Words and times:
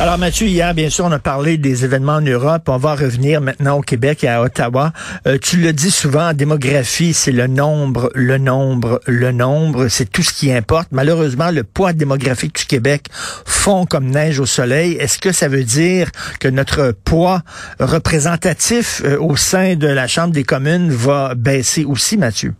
Alors 0.00 0.16
Mathieu, 0.16 0.46
hier, 0.46 0.74
bien 0.74 0.90
sûr, 0.90 1.06
on 1.06 1.10
a 1.10 1.18
parlé 1.18 1.58
des 1.58 1.84
événements 1.84 2.14
en 2.14 2.20
Europe. 2.20 2.68
On 2.68 2.76
va 2.76 2.94
revenir 2.94 3.40
maintenant 3.40 3.78
au 3.78 3.80
Québec 3.80 4.22
et 4.22 4.28
à 4.28 4.42
Ottawa. 4.42 4.92
Euh, 5.26 5.38
tu 5.38 5.56
le 5.56 5.72
dis 5.72 5.90
souvent, 5.90 6.28
en 6.28 6.34
démographie, 6.34 7.12
c'est 7.12 7.32
le 7.32 7.48
nombre, 7.48 8.08
le 8.14 8.38
nombre, 8.38 9.00
le 9.08 9.32
nombre. 9.32 9.88
C'est 9.88 10.08
tout 10.08 10.22
ce 10.22 10.32
qui 10.32 10.52
importe. 10.52 10.90
Malheureusement, 10.92 11.50
le 11.50 11.64
poids 11.64 11.92
démographique 11.92 12.54
du 12.54 12.64
Québec 12.66 13.06
fond 13.12 13.86
comme 13.86 14.06
neige 14.06 14.38
au 14.38 14.46
soleil. 14.46 14.92
Est-ce 14.92 15.18
que 15.18 15.32
ça 15.32 15.48
veut 15.48 15.64
dire 15.64 16.12
que 16.38 16.46
notre 16.46 16.92
poids 16.92 17.42
représentatif 17.80 19.02
euh, 19.04 19.18
au 19.18 19.34
sein 19.34 19.74
de 19.74 19.88
la 19.88 20.06
Chambre 20.06 20.32
des 20.32 20.44
communes 20.44 20.90
va 20.90 21.34
baisser 21.34 21.84
aussi, 21.84 22.16
Mathieu? 22.16 22.54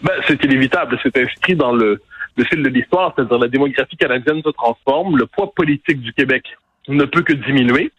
Ben, 0.00 0.14
c'est 0.28 0.42
inévitable. 0.44 0.96
C'est 1.02 1.16
inscrit 1.18 1.56
dans 1.56 1.72
le, 1.72 2.00
le 2.36 2.44
fil 2.44 2.62
de 2.62 2.68
l'histoire, 2.68 3.12
c'est-à-dire 3.14 3.38
la 3.38 3.48
démographie 3.48 3.96
canadienne 3.96 4.42
se 4.42 4.50
transforme, 4.50 5.16
le 5.16 5.26
poids 5.26 5.52
politique 5.54 6.00
du 6.00 6.12
Québec 6.12 6.44
ne 6.88 7.04
peut 7.04 7.22
que 7.22 7.32
diminuer. 7.32 7.92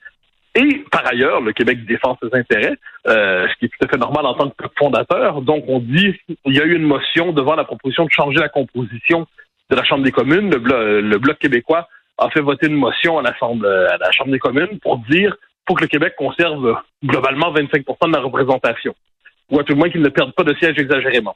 Et 0.55 0.83
par 0.91 1.05
ailleurs, 1.07 1.41
le 1.41 1.51
Québec 1.51 1.85
défend 1.85 2.17
ses 2.21 2.37
intérêts, 2.37 2.77
euh, 3.07 3.47
ce 3.47 3.55
qui 3.57 3.65
est 3.65 3.69
tout 3.69 3.85
à 3.85 3.87
fait 3.87 3.97
normal 3.97 4.25
en 4.25 4.35
tant 4.35 4.49
que 4.49 4.65
fondateur. 4.77 5.41
Donc, 5.41 5.63
on 5.67 5.79
dit 5.79 6.15
il 6.45 6.53
y 6.53 6.61
a 6.61 6.65
eu 6.65 6.75
une 6.75 6.83
motion 6.83 7.31
devant 7.31 7.55
la 7.55 7.63
proposition 7.63 8.05
de 8.05 8.11
changer 8.11 8.37
la 8.37 8.49
composition 8.49 9.25
de 9.69 9.75
la 9.75 9.83
Chambre 9.83 10.03
des 10.03 10.11
communes. 10.11 10.51
Le, 10.51 11.17
Bloc, 11.17 11.39
québécois 11.39 11.87
a 12.19 12.29
fait 12.29 12.41
voter 12.41 12.67
une 12.67 12.75
motion 12.75 13.17
à 13.17 13.23
la 13.23 13.33
Chambre 13.33 14.31
des 14.31 14.39
communes 14.39 14.79
pour 14.79 14.99
dire 15.09 15.35
faut 15.67 15.75
que 15.75 15.83
le 15.83 15.87
Québec 15.87 16.15
conserve 16.17 16.77
globalement 17.03 17.51
25 17.51 17.85
de 17.85 18.11
la 18.11 18.19
représentation, 18.19 18.95
ou 19.49 19.59
à 19.59 19.63
tout 19.63 19.73
le 19.73 19.79
moins 19.79 19.89
qu'il 19.89 20.01
ne 20.01 20.09
perde 20.09 20.33
pas 20.33 20.43
de 20.43 20.53
sièges 20.55 20.77
exagérément. 20.77 21.35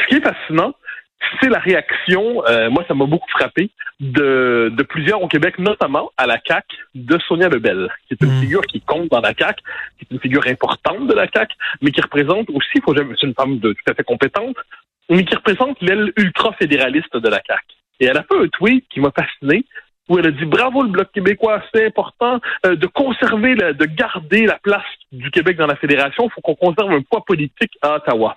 Ce 0.00 0.06
qui 0.06 0.16
est 0.16 0.20
fascinant, 0.20 0.74
c'est 1.40 1.48
la 1.48 1.58
réaction, 1.58 2.44
euh, 2.46 2.70
moi 2.70 2.84
ça 2.88 2.94
m'a 2.94 3.06
beaucoup 3.06 3.28
frappé, 3.30 3.70
de, 4.00 4.72
de, 4.76 4.82
plusieurs 4.82 5.22
au 5.22 5.28
Québec, 5.28 5.58
notamment 5.58 6.10
à 6.16 6.26
la 6.26 6.38
CAC 6.38 6.64
de 6.94 7.18
Sonia 7.28 7.48
Lebel, 7.48 7.88
qui 8.06 8.14
est 8.14 8.22
une 8.22 8.40
figure 8.40 8.62
qui 8.62 8.80
compte 8.80 9.08
dans 9.10 9.20
la 9.20 9.34
CAC, 9.34 9.58
qui 9.98 10.04
est 10.04 10.14
une 10.14 10.20
figure 10.20 10.46
importante 10.46 11.06
de 11.06 11.14
la 11.14 11.26
CAC, 11.26 11.50
mais 11.80 11.90
qui 11.90 12.00
représente 12.00 12.50
aussi, 12.50 12.80
faut 12.84 12.94
jamais, 12.94 13.14
c'est 13.20 13.26
une 13.26 13.34
femme 13.34 13.58
de, 13.58 13.72
tout 13.72 13.90
à 13.90 13.94
fait 13.94 14.04
compétente, 14.04 14.56
mais 15.08 15.24
qui 15.24 15.34
représente 15.34 15.80
l'aile 15.80 16.12
ultra-fédéraliste 16.16 17.16
de 17.16 17.28
la 17.28 17.40
CAC. 17.40 17.62
Et 18.00 18.06
elle 18.06 18.16
a 18.16 18.24
fait 18.24 18.38
un 18.38 18.48
tweet 18.48 18.84
qui 18.88 19.00
m'a 19.00 19.12
fasciné, 19.12 19.64
où 20.08 20.18
elle 20.18 20.26
a 20.26 20.30
dit 20.30 20.44
bravo 20.44 20.82
le 20.82 20.88
Bloc 20.88 21.12
québécois, 21.12 21.62
c'est 21.72 21.86
important 21.86 22.40
euh, 22.66 22.76
de 22.76 22.86
conserver, 22.86 23.54
la, 23.54 23.72
de 23.72 23.84
garder 23.84 24.46
la 24.46 24.58
place 24.58 24.82
du 25.12 25.30
Québec 25.30 25.56
dans 25.56 25.66
la 25.66 25.76
fédération. 25.76 26.24
Il 26.26 26.32
faut 26.32 26.40
qu'on 26.40 26.56
conserve 26.56 26.90
un 26.90 27.02
poids 27.02 27.24
politique 27.24 27.72
à 27.82 27.94
Ottawa. 27.96 28.36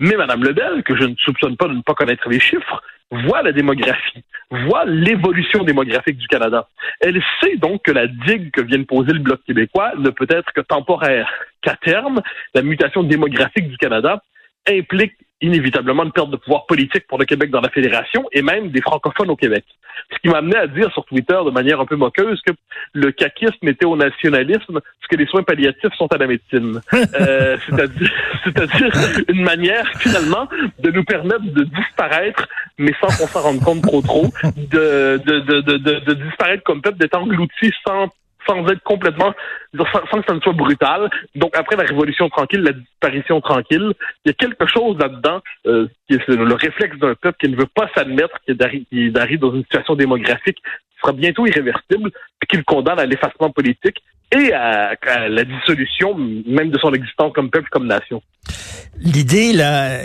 Mais 0.00 0.16
Mme 0.16 0.42
Lebel, 0.42 0.82
que 0.82 0.96
je 0.96 1.04
ne 1.04 1.14
soupçonne 1.16 1.56
pas 1.56 1.68
de 1.68 1.74
ne 1.74 1.82
pas 1.82 1.94
connaître 1.94 2.28
les 2.28 2.40
chiffres, 2.40 2.82
voit 3.10 3.42
la 3.42 3.52
démographie, 3.52 4.24
voit 4.50 4.84
l'évolution 4.86 5.62
démographique 5.62 6.16
du 6.16 6.26
Canada. 6.26 6.68
Elle 7.00 7.22
sait 7.40 7.56
donc 7.56 7.82
que 7.82 7.92
la 7.92 8.06
digue 8.06 8.50
que 8.50 8.62
vient 8.62 8.78
de 8.78 8.84
poser 8.84 9.12
le 9.12 9.18
Bloc 9.18 9.42
québécois 9.44 9.92
ne 9.98 10.10
peut 10.10 10.26
être 10.30 10.52
que 10.52 10.62
temporaire, 10.62 11.30
qu'à 11.60 11.76
terme, 11.76 12.22
la 12.54 12.62
mutation 12.62 13.02
démographique 13.02 13.68
du 13.68 13.76
Canada 13.76 14.22
implique 14.66 15.14
inévitablement 15.40 16.04
une 16.04 16.12
perte 16.12 16.30
de 16.30 16.36
pouvoir 16.36 16.66
politique 16.66 17.06
pour 17.06 17.18
le 17.18 17.24
Québec 17.24 17.50
dans 17.50 17.60
la 17.60 17.70
fédération 17.70 18.26
et 18.32 18.42
même 18.42 18.70
des 18.70 18.80
francophones 18.80 19.30
au 19.30 19.36
Québec. 19.36 19.64
Ce 20.12 20.18
qui 20.18 20.28
m'a 20.28 20.38
amené 20.38 20.56
à 20.56 20.66
dire 20.66 20.92
sur 20.92 21.04
Twitter 21.04 21.38
de 21.44 21.50
manière 21.50 21.80
un 21.80 21.86
peu 21.86 21.96
moqueuse 21.96 22.40
que 22.46 22.52
le 22.94 23.12
caquisme 23.12 23.68
était 23.68 23.86
au 23.86 23.96
nationalisme 23.96 24.80
ce 25.02 25.08
que 25.08 25.16
les 25.16 25.26
soins 25.26 25.42
palliatifs 25.42 25.94
sont 25.96 26.12
à 26.12 26.18
la 26.18 26.26
médecine. 26.26 26.80
Euh, 27.20 27.56
c'est-à-dire, 27.66 28.12
c'est-à-dire 28.44 28.92
une 29.28 29.42
manière 29.42 29.86
finalement 29.98 30.48
de 30.78 30.90
nous 30.90 31.02
permettre 31.02 31.42
de 31.42 31.64
disparaître, 31.64 32.46
mais 32.78 32.92
sans 33.00 33.08
qu'on 33.08 33.26
s'en 33.26 33.40
rende 33.40 33.60
compte 33.60 33.82
trop 33.82 34.00
trop, 34.00 34.26
de, 34.56 35.20
de, 35.24 35.40
de, 35.40 35.60
de, 35.60 35.76
de 35.78 36.14
disparaître 36.14 36.62
comme 36.62 36.80
peuple, 36.80 36.98
d'être 36.98 37.16
englouti 37.16 37.72
sans 37.86 38.08
sans 38.46 38.66
être 38.68 38.82
complètement, 38.82 39.32
sans, 39.76 40.20
que 40.20 40.26
ça 40.26 40.34
ne 40.34 40.40
soit 40.40 40.52
brutal. 40.52 41.10
Donc 41.34 41.56
après 41.56 41.76
la 41.76 41.84
révolution 41.84 42.28
tranquille, 42.28 42.62
la 42.62 42.72
disparition 42.72 43.40
tranquille, 43.40 43.92
il 44.24 44.28
y 44.28 44.30
a 44.30 44.34
quelque 44.34 44.66
chose 44.66 44.98
là-dedans 44.98 45.40
euh, 45.66 45.88
qui 46.08 46.14
est 46.14 46.28
le 46.28 46.54
réflexe 46.54 46.98
d'un 46.98 47.14
peuple 47.14 47.38
qui 47.40 47.48
ne 47.48 47.56
veut 47.56 47.68
pas 47.74 47.88
s'admettre 47.94 48.38
qu'il 48.44 49.18
arrive 49.18 49.38
dans 49.38 49.54
une 49.54 49.62
situation 49.62 49.94
démographique 49.94 50.58
qui 50.58 51.00
sera 51.00 51.12
bientôt 51.12 51.46
irréversible, 51.46 52.10
puis 52.38 52.48
qu'il 52.48 52.64
condamne 52.64 52.98
à 52.98 53.06
l'effacement 53.06 53.50
politique 53.50 54.02
et 54.32 54.52
à, 54.52 54.94
à, 55.06 55.28
la 55.28 55.44
dissolution 55.44 56.14
même 56.14 56.70
de 56.70 56.78
son 56.78 56.92
existence 56.92 57.32
comme 57.34 57.50
peuple, 57.50 57.68
comme 57.70 57.86
nation. 57.86 58.22
L'idée 59.02 59.52
là, 59.52 59.98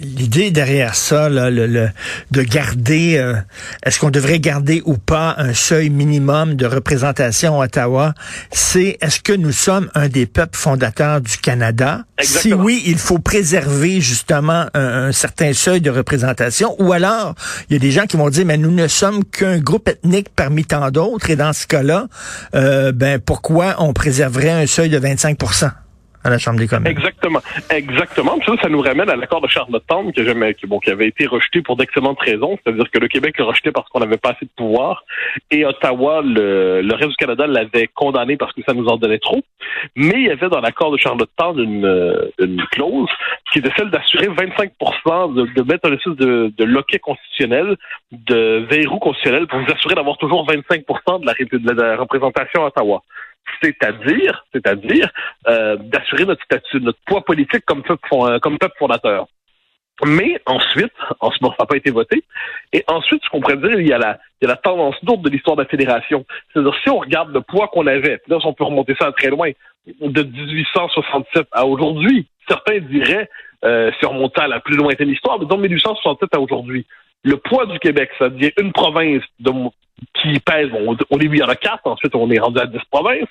l'idée 0.00 0.50
derrière 0.50 0.94
ça, 0.94 1.28
là, 1.28 1.50
le, 1.50 1.66
le, 1.66 1.88
de 2.30 2.42
garder, 2.42 3.16
euh, 3.18 3.34
est-ce 3.82 3.98
qu'on 3.98 4.10
devrait 4.10 4.38
garder 4.38 4.80
ou 4.84 4.96
pas 4.96 5.34
un 5.38 5.54
seuil 5.54 5.90
minimum 5.90 6.54
de 6.54 6.66
représentation 6.66 7.60
à 7.60 7.64
Ottawa, 7.64 8.14
c'est 8.52 8.96
est-ce 9.00 9.20
que 9.20 9.32
nous 9.32 9.50
sommes 9.50 9.90
un 9.94 10.08
des 10.08 10.26
peuples 10.26 10.56
fondateurs 10.56 11.20
du 11.20 11.36
Canada? 11.38 12.04
Exactement. 12.18 12.56
Si 12.56 12.64
oui, 12.64 12.82
il 12.86 12.98
faut 12.98 13.18
préserver 13.18 14.00
justement 14.00 14.66
un, 14.74 15.08
un, 15.08 15.12
certain 15.12 15.52
seuil 15.52 15.80
de 15.80 15.90
représentation, 15.90 16.76
ou 16.80 16.92
alors 16.92 17.34
il 17.68 17.72
y 17.72 17.76
a 17.76 17.80
des 17.80 17.90
gens 17.90 18.06
qui 18.06 18.16
vont 18.16 18.28
dire 18.28 18.46
mais 18.46 18.56
nous 18.56 18.72
ne 18.72 18.86
sommes 18.86 19.24
qu'un 19.24 19.58
groupe 19.58 19.88
ethnique 19.88 20.28
parmi 20.36 20.64
tant 20.64 20.90
d'autres, 20.90 21.30
et 21.30 21.36
dans 21.36 21.52
ce 21.52 21.66
cas-là, 21.66 22.06
euh, 22.54 22.92
ben 22.92 23.18
pourquoi 23.18 23.57
on 23.78 23.92
préserverait 23.92 24.50
un 24.50 24.66
seuil 24.66 24.88
de 24.88 24.98
25% 24.98 25.70
à 26.24 26.30
la 26.30 26.38
Chambre 26.38 26.58
des 26.58 26.66
communes? 26.66 26.86
Exactement. 26.86 27.40
Exactement. 27.70 28.38
Ça, 28.60 28.68
nous 28.68 28.80
ramène 28.80 29.08
à 29.08 29.16
l'accord 29.16 29.40
de 29.40 29.48
Charlottetown 29.48 30.12
que 30.12 30.52
qui, 30.52 30.66
bon, 30.66 30.78
qui 30.78 30.90
avait 30.90 31.08
été 31.08 31.26
rejeté 31.26 31.62
pour 31.62 31.76
d'excellentes 31.76 32.20
raisons. 32.20 32.58
C'est-à-dire 32.62 32.90
que 32.90 32.98
le 32.98 33.08
Québec 33.08 33.38
l'a 33.38 33.44
rejeté 33.44 33.70
parce 33.70 33.88
qu'on 33.88 34.00
n'avait 34.00 34.16
pas 34.16 34.30
assez 34.30 34.44
de 34.44 34.50
pouvoir. 34.56 35.04
Et 35.50 35.64
Ottawa, 35.64 36.22
le, 36.24 36.82
le 36.82 36.94
reste 36.94 37.10
du 37.10 37.16
Canada 37.16 37.46
l'avait 37.46 37.88
condamné 37.94 38.36
parce 38.36 38.52
que 38.52 38.62
ça 38.66 38.74
nous 38.74 38.86
en 38.86 38.96
donnait 38.96 39.18
trop. 39.18 39.42
Mais 39.96 40.14
il 40.16 40.26
y 40.26 40.30
avait 40.30 40.48
dans 40.48 40.60
l'accord 40.60 40.90
de 40.90 40.98
Charlottetown 40.98 41.58
une, 41.58 42.30
une 42.38 42.62
clause 42.72 43.08
qui 43.52 43.60
était 43.60 43.70
celle 43.76 43.90
d'assurer 43.90 44.28
25 44.28 44.72
de, 45.34 45.54
de 45.54 45.62
mettre 45.62 45.88
un 45.88 45.94
espèce 45.94 46.16
de, 46.16 46.52
de 46.56 46.64
loquet 46.64 46.98
constitutionnel, 46.98 47.76
de 48.12 48.66
verrou 48.70 48.98
constitutionnel 48.98 49.46
pour 49.46 49.60
vous 49.60 49.72
assurer 49.72 49.94
d'avoir 49.94 50.18
toujours 50.18 50.46
25 50.46 50.84
de 51.20 51.26
la, 51.26 51.34
de 51.74 51.80
la 51.80 51.96
représentation 51.96 52.64
à 52.64 52.68
Ottawa 52.68 53.02
c'est-à-dire, 53.62 54.44
c'est-à-dire 54.52 55.10
euh, 55.48 55.76
d'assurer 55.76 56.24
notre 56.24 56.44
statut, 56.44 56.80
notre 56.80 56.98
poids 57.06 57.24
politique 57.24 57.64
comme 57.66 57.82
peuple, 57.82 58.08
comme 58.40 58.58
peuple 58.58 58.76
fondateur. 58.78 59.26
Mais 60.04 60.40
ensuite, 60.46 60.92
en 61.18 61.30
ce 61.32 61.38
moment, 61.40 61.54
ça 61.58 61.64
n'a 61.64 61.66
pas 61.66 61.76
été 61.76 61.90
voté. 61.90 62.22
Et 62.72 62.84
ensuite, 62.86 63.22
ce 63.24 63.30
qu'on 63.30 63.40
pourrait 63.40 63.56
dire, 63.56 63.80
il 63.80 63.88
y 63.88 63.92
a 63.92 63.98
la, 63.98 64.18
il 64.40 64.46
y 64.46 64.50
a 64.50 64.54
la 64.54 64.56
tendance 64.56 64.94
lourde 65.02 65.22
de 65.22 65.30
l'histoire 65.30 65.56
de 65.56 65.62
la 65.62 65.68
fédération. 65.68 66.24
C'est-à-dire, 66.52 66.74
si 66.82 66.90
on 66.90 66.98
regarde 66.98 67.32
le 67.34 67.40
poids 67.40 67.68
qu'on 67.68 67.86
avait, 67.86 68.20
là, 68.28 68.38
on 68.44 68.52
peut 68.52 68.64
remonter 68.64 68.94
ça 69.00 69.10
très 69.12 69.28
loin, 69.28 69.50
de 70.00 70.22
1867 70.22 71.48
à 71.50 71.66
aujourd'hui, 71.66 72.28
certains 72.48 72.78
diraient, 72.78 73.28
euh, 73.64 73.90
si 73.98 74.06
on 74.06 74.10
remontait 74.10 74.42
à 74.42 74.48
la 74.48 74.60
plus 74.60 74.76
lointaine 74.76 75.08
histoire, 75.08 75.40
mais 75.40 75.46
de 75.46 75.54
1867 75.56 76.32
à 76.32 76.40
aujourd'hui, 76.40 76.86
le 77.24 77.36
poids 77.36 77.66
du 77.66 77.78
Québec, 77.78 78.10
ça 78.18 78.28
devient 78.28 78.52
une 78.58 78.72
province 78.72 79.22
de, 79.40 79.50
qui 80.14 80.38
pèse, 80.40 80.68
bon, 80.70 80.96
au 81.10 81.18
début, 81.18 81.36
il 81.36 81.40
y 81.40 81.44
en 81.44 81.48
a 81.48 81.56
quatre, 81.56 81.86
ensuite, 81.86 82.14
on 82.14 82.30
est 82.30 82.38
rendu 82.38 82.58
à 82.58 82.66
dix 82.66 82.80
provinces. 82.90 83.28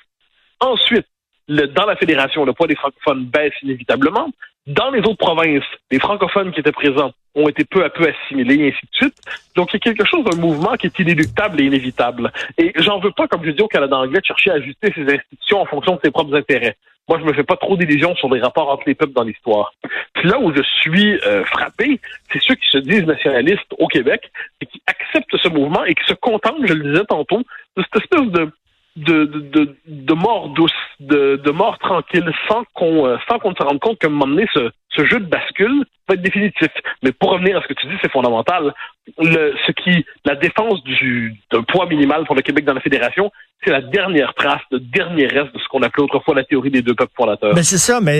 Ensuite, 0.60 1.06
le, 1.48 1.66
dans 1.66 1.86
la 1.86 1.96
fédération, 1.96 2.44
le 2.44 2.52
poids 2.52 2.66
des 2.66 2.76
francophones 2.76 3.24
baisse 3.24 3.54
inévitablement. 3.62 4.30
Dans 4.66 4.90
les 4.90 5.00
autres 5.00 5.16
provinces, 5.16 5.64
les 5.90 5.98
francophones 5.98 6.52
qui 6.52 6.60
étaient 6.60 6.72
présents 6.72 7.12
ont 7.34 7.48
été 7.48 7.64
peu 7.64 7.84
à 7.84 7.90
peu 7.90 8.06
assimilés, 8.06 8.56
et 8.56 8.68
ainsi 8.68 8.86
de 8.92 8.96
suite. 8.96 9.16
Donc, 9.56 9.72
il 9.72 9.76
y 9.76 9.76
a 9.76 9.80
quelque 9.80 10.06
chose 10.06 10.24
d'un 10.24 10.36
mouvement 10.36 10.74
qui 10.74 10.86
est 10.86 10.98
inéluctable 10.98 11.60
et 11.60 11.64
inévitable. 11.64 12.30
Et 12.58 12.72
j'en 12.76 12.98
veux 12.98 13.12
pas, 13.12 13.26
comme 13.28 13.44
je 13.44 13.50
dis 13.50 13.62
au 13.62 13.68
Canada 13.68 13.96
anglais, 13.96 14.20
de 14.20 14.26
chercher 14.26 14.50
à 14.50 14.54
ajuster 14.54 14.92
ses 14.94 15.02
institutions 15.02 15.62
en 15.62 15.66
fonction 15.66 15.94
de 15.94 16.00
ses 16.04 16.10
propres 16.10 16.34
intérêts. 16.34 16.76
Moi, 17.08 17.18
je 17.18 17.24
me 17.24 17.32
fais 17.32 17.44
pas 17.44 17.56
trop 17.56 17.76
d'illusions 17.78 18.14
sur 18.16 18.32
les 18.32 18.40
rapports 18.40 18.68
entre 18.68 18.82
les 18.86 18.94
peuples 18.94 19.14
dans 19.14 19.22
l'histoire. 19.22 19.72
Puis 20.12 20.28
là 20.28 20.38
où 20.38 20.54
je 20.54 20.62
suis 20.62 21.18
euh, 21.26 21.42
frappé, 21.44 21.98
c'est 22.30 22.40
ceux 22.42 22.54
qui 22.54 22.68
se 22.68 22.78
disent 22.78 23.06
nationalistes 23.06 23.72
au 23.78 23.86
Québec 23.86 24.30
et 24.60 24.66
qui 24.66 24.82
acceptent 24.86 25.36
ce 25.42 25.48
mouvement 25.48 25.84
et 25.84 25.94
qui 25.94 26.04
se 26.04 26.12
contentent, 26.12 26.66
je 26.66 26.74
le 26.74 26.90
disais 26.90 27.04
tantôt, 27.06 27.42
de 27.76 27.82
cette 27.82 28.02
espèce 28.02 28.30
de 28.32 28.50
de, 28.98 29.24
de, 29.24 29.76
de, 29.86 30.14
mort 30.14 30.50
douce, 30.50 30.72
de, 31.00 31.40
de 31.42 31.50
mort 31.50 31.78
tranquille, 31.78 32.30
sans 32.48 32.64
qu'on 32.74 33.06
euh, 33.06 33.16
sans 33.28 33.38
qu'on 33.38 33.54
se 33.54 33.62
rende 33.62 33.80
compte 33.80 33.98
qu'à 33.98 34.08
un 34.08 34.10
moment 34.10 34.26
donné, 34.26 34.46
ce, 34.52 34.70
ce 34.90 35.06
jeu 35.06 35.20
de 35.20 35.26
bascule 35.26 35.84
va 36.08 36.14
être 36.14 36.22
définitif. 36.22 36.68
Mais 37.02 37.12
pour 37.12 37.30
revenir 37.30 37.56
à 37.56 37.62
ce 37.62 37.68
que 37.68 37.74
tu 37.74 37.86
dis, 37.86 37.94
c'est 38.02 38.10
fondamental. 38.10 38.74
Le, 39.18 39.54
ce 39.66 39.72
qui, 39.72 40.04
la 40.24 40.34
défense 40.34 40.82
du 40.84 41.34
d'un 41.52 41.62
poids 41.62 41.86
minimal 41.86 42.24
pour 42.24 42.34
le 42.34 42.42
Québec 42.42 42.64
dans 42.64 42.74
la 42.74 42.80
fédération, 42.80 43.30
c'est 43.64 43.70
la 43.70 43.80
dernière 43.80 44.34
trace, 44.34 44.60
le 44.70 44.80
dernier 44.80 45.26
reste 45.26 45.54
de 45.54 45.58
ce 45.58 45.68
qu'on 45.68 45.82
appelait 45.82 46.04
autrefois 46.04 46.34
la 46.34 46.44
théorie 46.44 46.70
des 46.70 46.82
deux 46.82 46.94
peuples 46.94 47.12
fondateurs. 47.16 47.54
Ben 47.54 47.62
c'est 47.62 47.78
ça, 47.78 48.00
mais 48.00 48.18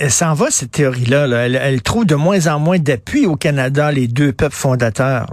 elle 0.00 0.10
s'en 0.10 0.34
va 0.34 0.50
cette 0.50 0.72
théorie-là. 0.72 1.26
Là. 1.26 1.46
Elle, 1.46 1.82
trouve 1.82 2.06
de 2.06 2.14
moins 2.14 2.46
en 2.46 2.58
moins 2.58 2.78
d'appui 2.78 3.26
au 3.26 3.36
Canada, 3.36 3.92
les 3.92 4.08
deux 4.08 4.32
peuples 4.32 4.54
fondateurs. 4.54 5.26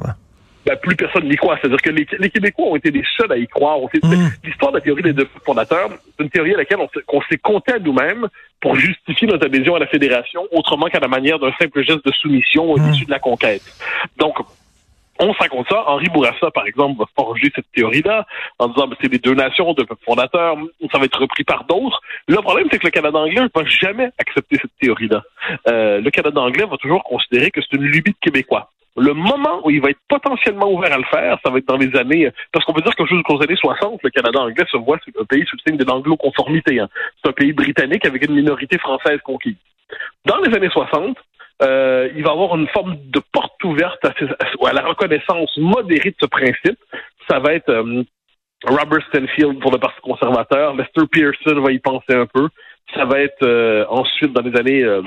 Ben, 0.67 0.75
plus 0.75 0.95
personne 0.97 1.27
n'y 1.29 1.37
croit. 1.37 1.57
C'est-à-dire 1.61 1.81
que 1.81 1.89
les, 1.89 2.29
Québécois 2.29 2.65
ont 2.65 2.75
été 2.75 2.91
les 2.91 3.03
seuls 3.15 3.31
à 3.31 3.37
y 3.37 3.47
croire. 3.47 3.79
Mm. 3.79 4.27
L'histoire 4.43 4.71
de 4.71 4.77
la 4.77 4.81
théorie 4.81 5.01
des 5.01 5.13
deux 5.13 5.27
fondateurs, 5.45 5.89
c'est 5.89 6.23
une 6.23 6.29
théorie 6.29 6.53
à 6.55 6.57
laquelle 6.57 6.79
on, 6.79 7.21
s'est 7.21 7.37
compté 7.37 7.73
à 7.73 7.79
nous-mêmes 7.79 8.27
pour 8.59 8.75
justifier 8.75 9.27
notre 9.27 9.45
adhésion 9.45 9.75
à 9.75 9.79
la 9.79 9.87
fédération, 9.87 10.41
autrement 10.51 10.87
qu'à 10.87 10.99
la 10.99 11.07
manière 11.07 11.39
d'un 11.39 11.53
simple 11.59 11.83
geste 11.83 12.05
de 12.05 12.11
soumission 12.11 12.75
mm. 12.75 12.91
issu 12.91 13.05
de 13.05 13.11
la 13.11 13.19
conquête. 13.19 13.61
Donc, 14.17 14.35
on 15.19 15.33
se 15.33 15.39
raconte 15.39 15.67
ça. 15.69 15.83
Henri 15.87 16.07
Bourassa, 16.09 16.51
par 16.51 16.67
exemple, 16.67 16.99
va 16.99 17.05
forger 17.15 17.49
cette 17.55 17.71
théorie-là 17.73 18.25
en 18.59 18.67
disant 18.67 18.85
que 18.85 18.89
ben, 18.89 18.97
c'est 19.01 19.11
les 19.11 19.19
deux 19.19 19.33
nations, 19.35 19.73
deux 19.73 19.85
peuples 19.85 20.03
fondateurs, 20.03 20.57
ça 20.91 20.99
va 20.99 21.05
être 21.05 21.19
repris 21.19 21.45
par 21.45 21.63
d'autres. 21.63 22.01
Le 22.27 22.35
problème, 22.37 22.67
c'est 22.71 22.79
que 22.79 22.87
le 22.87 22.91
Canada 22.91 23.17
anglais 23.17 23.41
ne 23.41 23.49
va 23.53 23.65
jamais 23.65 24.09
accepter 24.19 24.57
cette 24.61 24.77
théorie-là. 24.81 25.23
Euh, 25.69 26.01
le 26.01 26.11
Canada 26.11 26.41
anglais 26.41 26.65
va 26.69 26.77
toujours 26.77 27.03
considérer 27.03 27.51
que 27.51 27.61
c'est 27.61 27.77
une 27.77 27.83
lubie 27.83 28.11
de 28.11 28.17
Québécois. 28.21 28.69
Le 28.97 29.13
moment 29.13 29.61
où 29.63 29.69
il 29.69 29.79
va 29.79 29.89
être 29.89 29.99
potentiellement 30.09 30.71
ouvert 30.71 30.91
à 30.91 30.97
le 30.97 31.03
faire, 31.03 31.38
ça 31.44 31.51
va 31.51 31.59
être 31.59 31.67
dans 31.67 31.77
les 31.77 31.95
années, 31.95 32.31
parce 32.51 32.65
qu'on 32.65 32.73
peut 32.73 32.81
dire 32.81 32.95
que 32.95 33.05
jusqu'aux 33.05 33.41
années 33.41 33.55
60, 33.55 34.01
le 34.03 34.09
Canada 34.09 34.39
anglais 34.39 34.65
se 34.71 34.77
voit 34.77 34.97
un 35.19 35.25
pays 35.25 35.45
sous 35.45 35.55
le 35.55 35.69
signe 35.69 35.77
de 35.77 35.85
l'anglo-conformité. 35.85 36.79
Hein. 36.79 36.89
C'est 37.21 37.29
un 37.29 37.33
pays 37.33 37.53
britannique 37.53 38.05
avec 38.05 38.25
une 38.25 38.33
minorité 38.33 38.79
française 38.79 39.19
conquise. 39.23 39.55
Dans 40.25 40.38
les 40.38 40.55
années 40.55 40.69
60, 40.69 41.15
euh, 41.61 42.09
il 42.15 42.23
va 42.23 42.31
avoir 42.31 42.55
une 42.55 42.67
forme 42.69 42.97
de 43.09 43.21
porte 43.31 43.63
ouverte 43.63 44.03
à, 44.03 44.73
la 44.73 44.81
reconnaissance 44.81 45.55
modérée 45.57 46.11
de 46.11 46.17
ce 46.19 46.27
principe. 46.27 46.79
Ça 47.29 47.39
va 47.39 47.53
être 47.53 47.69
euh, 47.69 48.03
Robert 48.65 49.05
Stanfield 49.09 49.59
pour 49.59 49.71
le 49.71 49.77
Parti 49.77 49.99
conservateur, 50.01 50.75
Lester 50.75 51.05
Pearson 51.11 51.61
va 51.61 51.71
y 51.71 51.79
penser 51.79 52.13
un 52.13 52.25
peu, 52.25 52.49
ça 52.93 53.05
va 53.05 53.19
être 53.19 53.43
euh, 53.43 53.85
ensuite 53.89 54.31
dans 54.33 54.41
les 54.41 54.57
années, 54.57 54.83
euh, 54.83 55.01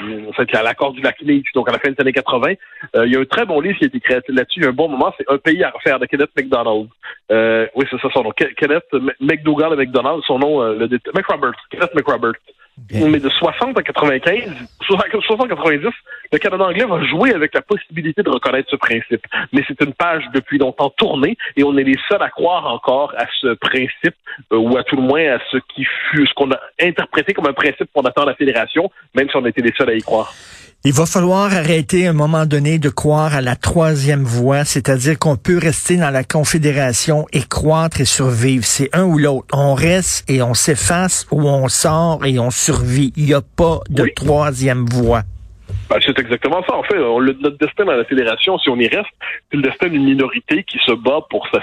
à 0.52 0.62
l'accord 0.62 0.92
du 0.92 1.00
lac 1.00 1.16
donc 1.54 1.68
à 1.68 1.72
la 1.72 1.78
fin 1.78 1.90
des 1.90 2.00
années 2.00 2.12
80. 2.12 2.54
Euh, 2.96 3.06
il 3.06 3.12
y 3.12 3.16
a 3.16 3.20
un 3.20 3.24
très 3.24 3.46
bon 3.46 3.60
livre 3.60 3.78
qui 3.78 3.84
a 3.84 3.86
été 3.88 4.00
créé 4.00 4.20
là-dessus. 4.28 4.66
Un 4.66 4.72
bon 4.72 4.88
moment, 4.88 5.12
c'est 5.16 5.30
Un 5.30 5.38
pays 5.38 5.62
à 5.62 5.70
refaire 5.70 5.98
de 5.98 6.06
Kenneth 6.06 6.30
McDonald. 6.36 6.88
Euh, 7.30 7.66
oui, 7.74 7.86
c'est 7.90 8.00
ça 8.00 8.08
son 8.12 8.22
nom. 8.22 8.32
Kenneth 8.32 8.84
McDougall 9.20 9.74
et 9.74 9.76
McDonald, 9.76 10.22
son 10.26 10.38
nom, 10.38 10.62
le 10.62 10.88
McRoberts, 11.14 11.54
Kenneth 11.70 11.94
McRoberts. 11.94 12.38
Mais 12.92 13.20
de 13.20 13.28
60 13.28 13.78
à 13.78 13.82
95, 13.82 14.50
60 14.86 15.44
à 15.44 15.48
90, 15.48 15.88
le 16.32 16.38
Canada 16.38 16.64
anglais 16.64 16.84
va 16.84 17.02
jouer 17.04 17.32
avec 17.32 17.54
la 17.54 17.62
possibilité 17.62 18.22
de 18.22 18.30
reconnaître 18.30 18.70
ce 18.70 18.76
principe. 18.76 19.24
Mais 19.52 19.62
c'est 19.68 19.80
une 19.82 19.92
page 19.92 20.24
depuis 20.34 20.58
longtemps 20.58 20.90
tournée 20.90 21.36
et 21.56 21.64
on 21.64 21.76
est 21.76 21.84
les 21.84 21.96
seuls 22.08 22.22
à 22.22 22.30
croire 22.30 22.66
encore 22.66 23.14
à 23.16 23.26
ce 23.40 23.54
principe, 23.54 24.14
euh, 24.52 24.56
ou 24.56 24.76
à 24.76 24.84
tout 24.84 24.96
le 24.96 25.02
moins 25.02 25.36
à 25.36 25.38
ce 25.50 25.58
qui 25.74 25.84
fut, 25.84 26.26
ce 26.26 26.34
qu'on 26.34 26.50
a 26.50 26.60
interprété 26.80 27.32
comme 27.32 27.46
un 27.46 27.52
principe 27.52 27.88
fondateur 27.92 28.24
de 28.24 28.30
la 28.30 28.36
fédération, 28.36 28.90
même 29.14 29.28
si 29.28 29.36
on 29.36 29.46
était 29.46 29.62
les 29.62 29.72
seuls 29.72 29.90
à 29.90 29.94
y 29.94 30.02
croire. 30.02 30.32
Il 30.82 30.94
va 30.94 31.04
falloir 31.04 31.52
arrêter 31.52 32.06
à 32.06 32.10
un 32.10 32.14
moment 32.14 32.46
donné 32.46 32.78
de 32.78 32.88
croire 32.88 33.34
à 33.34 33.42
la 33.42 33.54
troisième 33.54 34.24
voie, 34.24 34.64
c'est-à-dire 34.64 35.18
qu'on 35.18 35.36
peut 35.36 35.58
rester 35.58 35.98
dans 35.98 36.08
la 36.08 36.24
confédération 36.24 37.26
et 37.34 37.42
croître 37.42 38.00
et 38.00 38.06
survivre. 38.06 38.64
C'est 38.64 38.88
un 38.94 39.04
ou 39.04 39.18
l'autre. 39.18 39.46
On 39.52 39.74
reste 39.74 40.24
et 40.30 40.40
on 40.40 40.54
s'efface 40.54 41.26
ou 41.30 41.42
on 41.42 41.68
sort 41.68 42.24
et 42.24 42.38
on 42.38 42.50
survit. 42.50 43.12
Il 43.18 43.26
n'y 43.26 43.34
a 43.34 43.42
pas 43.42 43.80
de 43.90 44.08
troisième 44.16 44.86
voie. 44.86 45.20
Ben, 45.90 45.98
c'est 46.00 46.18
exactement 46.18 46.64
ça. 46.66 46.74
En 46.74 46.82
fait, 46.84 46.96
notre 46.96 47.58
destin 47.58 47.84
dans 47.84 47.92
la 47.92 48.06
fédération, 48.06 48.58
si 48.58 48.70
on 48.70 48.76
y 48.76 48.88
reste, 48.88 49.10
c'est 49.50 49.58
le 49.58 49.62
destin 49.62 49.88
d'une 49.88 50.04
minorité 50.04 50.62
qui 50.62 50.78
se 50.78 50.92
bat 50.92 51.20
pour 51.28 51.46
sa 51.52 51.60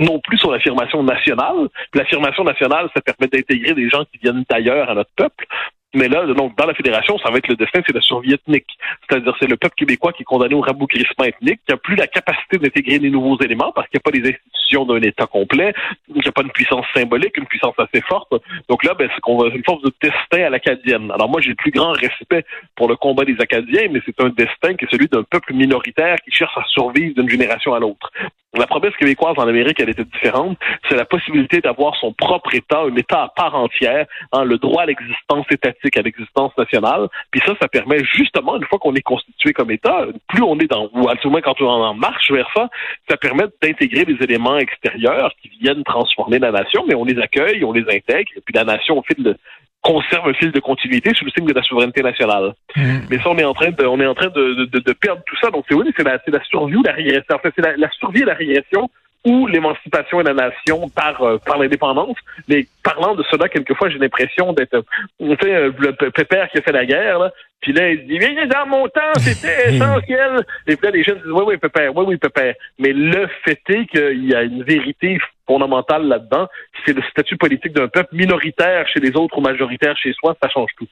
non 0.00 0.18
plus 0.18 0.38
sur 0.38 0.50
l'affirmation 0.50 1.04
nationale. 1.04 1.68
L'affirmation 1.94 2.42
nationale, 2.42 2.88
ça 2.92 3.00
permet 3.02 3.28
d'intégrer 3.28 3.74
des 3.74 3.88
gens 3.88 4.04
qui 4.10 4.18
viennent 4.20 4.42
d'ailleurs 4.50 4.90
à 4.90 4.94
notre 4.94 5.12
peuple. 5.14 5.46
Mais 5.94 6.08
là, 6.08 6.24
donc, 6.26 6.56
dans 6.56 6.66
la 6.66 6.74
fédération, 6.74 7.18
ça 7.18 7.30
va 7.30 7.38
être 7.38 7.48
le 7.48 7.56
destin, 7.56 7.80
c'est 7.86 7.94
la 7.94 8.00
survie 8.00 8.32
ethnique. 8.32 8.78
C'est-à-dire, 9.08 9.34
c'est 9.38 9.48
le 9.48 9.56
peuple 9.56 9.74
québécois 9.76 10.12
qui 10.12 10.22
est 10.22 10.24
condamné 10.24 10.54
au 10.54 10.60
rabougrissement 10.60 11.24
ethnique, 11.24 11.60
qui 11.66 11.72
n'a 11.72 11.76
plus 11.76 11.96
la 11.96 12.06
capacité 12.06 12.58
d'intégrer 12.58 12.98
des 12.98 13.10
nouveaux 13.10 13.38
éléments 13.40 13.72
parce 13.72 13.88
qu'il 13.88 13.98
n'y 13.98 14.02
a 14.02 14.10
pas 14.10 14.16
les 14.16 14.34
institutions 14.34 14.84
d'un 14.86 15.02
État 15.02 15.26
complet, 15.26 15.74
il 16.08 16.14
n'y 16.14 16.26
a 16.26 16.32
pas 16.32 16.42
une 16.42 16.50
puissance 16.50 16.86
symbolique, 16.94 17.36
une 17.36 17.46
puissance 17.46 17.74
assez 17.78 18.00
forte. 18.02 18.32
Donc 18.68 18.84
là, 18.84 18.94
ben, 18.94 19.08
c'est 19.14 19.20
qu'on 19.20 19.44
une 19.50 19.64
force 19.64 19.82
de 19.82 19.92
destin 20.00 20.46
à 20.46 20.50
l'acadienne. 20.50 21.10
Alors 21.10 21.28
moi, 21.28 21.40
j'ai 21.40 21.50
le 21.50 21.56
plus 21.56 21.70
grand 21.70 21.92
respect 21.92 22.44
pour 22.74 22.88
le 22.88 22.96
combat 22.96 23.24
des 23.24 23.36
Acadiens, 23.38 23.88
mais 23.90 24.00
c'est 24.06 24.18
un 24.20 24.30
destin 24.30 24.74
qui 24.74 24.86
est 24.86 24.90
celui 24.90 25.08
d'un 25.08 25.24
peuple 25.24 25.52
minoritaire 25.52 26.16
qui 26.24 26.30
cherche 26.30 26.56
à 26.56 26.64
survivre 26.68 27.14
d'une 27.14 27.28
génération 27.28 27.74
à 27.74 27.80
l'autre. 27.80 28.10
La 28.54 28.66
promesse 28.66 28.94
québécoise 28.96 29.34
en 29.38 29.48
Amérique, 29.48 29.80
elle 29.80 29.88
était 29.88 30.04
différente. 30.04 30.58
C'est 30.86 30.96
la 30.96 31.06
possibilité 31.06 31.62
d'avoir 31.62 31.96
son 31.96 32.12
propre 32.12 32.54
État, 32.54 32.80
un 32.80 32.94
État 32.96 33.22
à 33.22 33.28
part 33.28 33.54
entière, 33.54 34.06
hein, 34.32 34.44
le 34.44 34.58
droit 34.58 34.82
à 34.82 34.86
l'existence 34.86 35.46
étatique, 35.50 35.81
à 35.96 36.02
l'existence 36.02 36.56
nationale. 36.56 37.08
Puis 37.30 37.40
ça, 37.44 37.54
ça 37.60 37.68
permet 37.68 38.02
justement, 38.04 38.56
une 38.56 38.64
fois 38.64 38.78
qu'on 38.78 38.94
est 38.94 39.02
constitué 39.02 39.52
comme 39.52 39.70
État, 39.70 40.06
plus 40.28 40.42
on 40.42 40.58
est 40.58 40.70
dans, 40.70 40.88
ou 40.92 41.08
à 41.08 41.16
tout 41.16 41.30
moins 41.30 41.40
quand 41.40 41.60
on 41.60 41.68
en 41.68 41.94
marche 41.94 42.30
vers 42.30 42.48
ça, 42.54 42.68
ça 43.08 43.16
permet 43.16 43.44
d'intégrer 43.62 44.04
des 44.04 44.16
éléments 44.22 44.58
extérieurs 44.58 45.32
qui 45.40 45.50
viennent 45.60 45.84
transformer 45.84 46.38
la 46.38 46.52
nation, 46.52 46.84
mais 46.86 46.94
on 46.94 47.04
les 47.04 47.18
accueille, 47.18 47.64
on 47.64 47.72
les 47.72 47.82
intègre, 47.82 48.30
et 48.36 48.40
puis 48.44 48.54
la 48.54 48.64
nation, 48.64 48.98
au 48.98 49.02
fil 49.02 49.22
de, 49.22 49.36
conserve 49.82 50.28
un 50.28 50.34
fil 50.34 50.52
de 50.52 50.60
continuité 50.60 51.12
sous 51.14 51.24
le 51.24 51.30
signe 51.32 51.46
de 51.46 51.52
la 51.52 51.62
souveraineté 51.62 52.02
nationale. 52.02 52.54
Mmh. 52.76 52.98
Mais 53.10 53.18
ça, 53.18 53.30
on 53.30 53.38
est 53.38 53.44
en 53.44 53.52
train 53.52 53.70
de, 53.70 53.84
on 53.84 54.00
est 54.00 54.06
en 54.06 54.14
train 54.14 54.28
de, 54.28 54.66
de, 54.66 54.78
de 54.78 54.92
perdre 54.92 55.22
tout 55.26 55.36
ça. 55.42 55.50
Donc 55.50 55.64
c'est 55.68 55.74
oui, 55.74 55.90
c'est 55.96 56.04
la, 56.04 56.18
la 56.26 56.44
survie 56.44 56.76
ou 56.76 56.82
la 56.82 56.92
régression. 56.92 57.34
En 57.34 57.38
fait, 57.38 57.52
c'est 57.56 57.62
la, 57.62 57.76
la, 57.76 57.90
survie 57.90 58.22
et 58.22 58.24
la 58.24 58.34
régression 58.34 58.88
ou 59.24 59.46
l'émancipation 59.46 60.20
et 60.20 60.24
la 60.24 60.34
nation 60.34 60.88
par 60.88 61.22
euh, 61.22 61.38
par 61.38 61.58
l'indépendance. 61.58 62.16
Mais 62.48 62.66
parlant 62.82 63.14
de 63.14 63.22
cela, 63.30 63.48
quelquefois, 63.48 63.88
j'ai 63.88 63.98
l'impression 63.98 64.52
d'être, 64.52 64.84
sais, 65.20 65.54
euh, 65.54 65.72
le 65.78 66.10
pépère 66.10 66.48
qui 66.50 66.58
a 66.58 66.62
fait 66.62 66.72
la 66.72 66.86
guerre, 66.86 67.18
là, 67.18 67.32
puis 67.62 67.72
là, 67.72 67.90
il 67.90 68.06
dit, 68.06 68.18
mais 68.18 68.46
dans 68.46 68.66
mon 68.66 68.88
temps, 68.88 69.14
c'était 69.18 69.68
essentiel. 69.74 70.44
Et 70.66 70.76
puis 70.76 70.86
là, 70.86 70.90
les 70.90 71.04
jeunes 71.04 71.18
disent, 71.18 71.30
oui, 71.32 71.44
oui, 71.46 71.56
pépère, 71.56 71.96
oui, 71.96 72.04
oui, 72.08 72.16
pépère. 72.16 72.54
Mais 72.78 72.92
le 72.92 73.28
fait 73.44 73.62
est 73.68 73.86
qu'il 73.86 74.28
y 74.28 74.34
a 74.34 74.42
une 74.42 74.64
vérité 74.64 75.18
fondamentale 75.46 76.08
là-dedans, 76.08 76.48
c'est 76.84 76.92
le 76.92 77.02
statut 77.02 77.36
politique 77.36 77.72
d'un 77.72 77.88
peuple 77.88 78.14
minoritaire 78.16 78.86
chez 78.88 79.00
les 79.00 79.16
autres 79.16 79.38
ou 79.38 79.40
majoritaire 79.40 79.96
chez 79.96 80.12
soi, 80.12 80.36
ça 80.42 80.48
change 80.48 80.70
tout. 80.76 80.88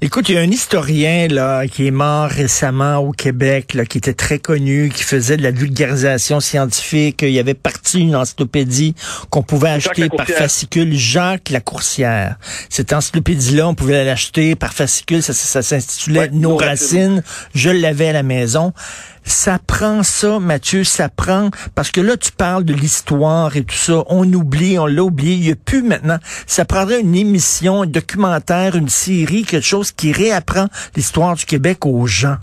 Écoute, 0.00 0.28
il 0.28 0.34
y 0.34 0.38
a 0.38 0.40
un 0.40 0.50
historien 0.50 1.28
là 1.28 1.66
qui 1.66 1.86
est 1.86 1.90
mort 1.90 2.28
récemment 2.28 2.98
au 2.98 3.12
Québec, 3.12 3.74
là, 3.74 3.84
qui 3.84 3.98
était 3.98 4.14
très 4.14 4.38
connu, 4.38 4.90
qui 4.94 5.02
faisait 5.02 5.36
de 5.36 5.42
la 5.42 5.50
vulgarisation 5.50 6.40
scientifique. 6.40 7.22
Il 7.22 7.30
y 7.30 7.38
avait 7.38 7.54
parti 7.54 8.00
une 8.00 8.16
encyclopédie 8.16 8.94
qu'on 9.30 9.42
pouvait 9.42 9.70
acheter 9.70 10.08
par 10.08 10.26
fascicule. 10.26 10.94
Jacques 10.94 11.50
Lacourcière. 11.50 12.36
Cette 12.68 12.92
encyclopédie-là, 12.92 13.68
on 13.68 13.74
pouvait 13.74 14.04
l'acheter 14.04 14.54
par 14.54 14.72
fascicule. 14.72 15.22
Ça, 15.22 15.32
ça, 15.32 15.62
s'intitulait 15.62 16.30
Nos 16.30 16.56
racines. 16.56 17.22
Je 17.54 17.70
l'avais 17.70 18.08
à 18.08 18.12
la 18.12 18.22
maison. 18.22 18.72
Ça 19.24 19.58
prend 19.58 20.02
ça, 20.02 20.38
Mathieu, 20.38 20.84
ça 20.84 21.08
prend, 21.08 21.50
parce 21.74 21.90
que 21.90 22.00
là, 22.00 22.16
tu 22.16 22.30
parles 22.30 22.64
de 22.64 22.74
l'histoire 22.74 23.56
et 23.56 23.64
tout 23.64 23.74
ça. 23.74 24.04
On 24.08 24.30
oublie, 24.32 24.78
on 24.78 24.86
l'a 24.86 25.02
oublié. 25.02 25.34
Il 25.34 25.40
n'y 25.40 25.52
a 25.52 25.56
plus 25.56 25.82
maintenant. 25.82 26.18
Ça 26.46 26.64
prendrait 26.64 27.00
une 27.00 27.16
émission, 27.16 27.82
un 27.82 27.86
documentaire, 27.86 28.76
une 28.76 28.88
série, 28.88 29.44
quelque 29.44 29.64
chose 29.64 29.92
qui 29.92 30.12
réapprend 30.12 30.66
l'histoire 30.94 31.34
du 31.36 31.46
Québec 31.46 31.86
aux 31.86 32.06
gens. 32.06 32.36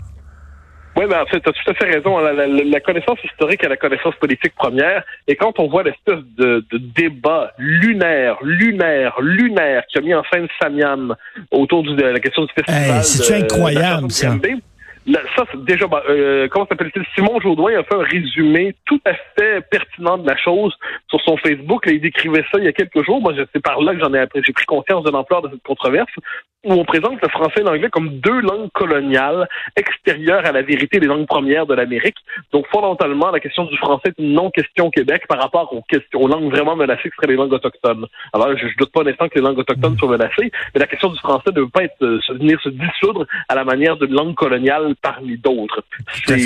Oui, 0.94 1.04
ben, 1.08 1.22
en 1.22 1.26
fait, 1.26 1.40
tu 1.40 1.48
as 1.48 1.52
tout 1.52 1.70
à 1.70 1.74
fait 1.74 1.90
raison. 1.90 2.18
La, 2.18 2.80
connaissance 2.80 3.18
historique 3.24 3.64
est 3.64 3.68
la 3.68 3.76
connaissance 3.76 4.14
politique 4.16 4.54
première. 4.54 5.02
Et 5.26 5.36
quand 5.36 5.58
on 5.58 5.68
voit 5.68 5.84
l'espèce 5.84 6.18
de, 6.36 6.64
débat 6.70 7.52
lunaire, 7.56 8.36
lunaire, 8.42 9.18
lunaire 9.20 9.84
qui 9.90 9.98
a 9.98 10.00
mis 10.02 10.14
en 10.14 10.22
scène 10.30 10.48
Samian 10.60 11.14
autour 11.50 11.82
de 11.82 12.02
la 12.02 12.20
question 12.20 12.44
du 12.44 12.52
festival. 12.52 13.02
c'est 13.04 13.36
incroyable, 13.36 14.02
là, 14.02 14.08
ça, 14.10 14.34
c'est 15.06 15.64
déjà, 15.64 15.86
bah, 15.86 16.02
euh, 16.08 16.48
comment 16.48 16.66
s'appelle-t-il? 16.66 17.04
Simon 17.14 17.40
Jaudoin 17.40 17.78
a 17.78 17.82
fait 17.82 17.94
un 17.94 18.02
résumé 18.02 18.74
tout 18.86 19.00
à 19.04 19.14
fait 19.14 19.60
pertinent 19.70 20.18
de 20.18 20.26
la 20.26 20.36
chose 20.36 20.74
sur 21.08 21.20
son 21.22 21.36
Facebook. 21.36 21.84
Il 21.86 22.00
décrivait 22.00 22.44
ça 22.52 22.58
il 22.58 22.64
y 22.64 22.68
a 22.68 22.72
quelques 22.72 23.04
jours. 23.04 23.20
Moi, 23.20 23.34
c'est 23.52 23.62
par 23.62 23.80
là 23.80 23.94
que 23.94 24.00
j'en 24.00 24.14
ai 24.14 24.20
appris, 24.20 24.42
j'ai 24.44 24.52
pris 24.52 24.64
conscience 24.64 25.04
de 25.04 25.10
l'ampleur 25.10 25.42
de 25.42 25.50
cette 25.50 25.62
controverse 25.62 26.12
où 26.64 26.72
on 26.74 26.84
présente 26.84 27.20
le 27.20 27.28
français 27.28 27.60
et 27.60 27.64
l'anglais 27.64 27.90
comme 27.90 28.20
deux 28.20 28.40
langues 28.40 28.70
coloniales 28.72 29.48
extérieures 29.76 30.46
à 30.46 30.52
la 30.52 30.62
vérité 30.62 31.00
des 31.00 31.06
langues 31.06 31.26
premières 31.26 31.66
de 31.66 31.74
l'Amérique. 31.74 32.16
Donc, 32.52 32.66
fondamentalement, 32.68 33.30
la 33.30 33.40
question 33.40 33.64
du 33.64 33.76
français 33.78 34.10
est 34.10 34.22
une 34.22 34.32
non-question 34.32 34.86
au 34.86 34.90
Québec 34.90 35.26
par 35.28 35.40
rapport 35.40 35.72
aux, 35.72 36.28
langues 36.28 36.50
vraiment 36.50 36.76
menacées 36.76 37.10
qui 37.10 37.16
seraient 37.16 37.32
les 37.32 37.36
langues 37.36 37.52
autochtones. 37.52 38.06
Alors, 38.32 38.56
je, 38.56 38.68
je 38.68 38.76
doute 38.76 38.92
pas 38.92 39.02
un 39.02 39.06
instant 39.06 39.28
que 39.28 39.34
les 39.34 39.40
langues 39.40 39.58
autochtones 39.58 39.98
soient 39.98 40.10
menacées, 40.10 40.52
mais 40.72 40.80
la 40.80 40.86
question 40.86 41.08
du 41.08 41.18
français 41.18 41.50
ne 41.52 41.60
veut 41.60 41.68
pas 41.68 41.82
être, 41.82 42.00
euh, 42.02 42.20
venir 42.30 42.60
se 42.60 42.68
dissoudre 42.68 43.26
à 43.48 43.56
la 43.56 43.64
manière 43.64 43.96
d'une 43.96 44.12
langue 44.14 44.34
coloniale 44.34 44.91
parmi 45.00 45.36
d'autres. 45.38 45.84
C'est 46.26 46.36